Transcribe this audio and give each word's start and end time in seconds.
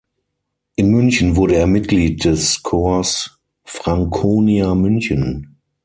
In 0.77 0.89
München 0.89 1.35
wurde 1.35 1.57
er 1.57 1.67
Mitglied 1.67 2.25
des 2.25 2.63
Corps 2.63 3.39
Franconia 3.65 4.73
München. 4.73 5.55